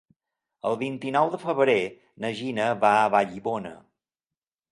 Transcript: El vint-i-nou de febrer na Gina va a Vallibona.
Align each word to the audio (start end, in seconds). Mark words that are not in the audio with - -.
El 0.69 0.77
vint-i-nou 0.83 1.29
de 1.33 1.39
febrer 1.43 1.75
na 2.25 2.33
Gina 2.41 2.71
va 2.85 2.93
a 3.03 3.07
Vallibona. 3.17 3.75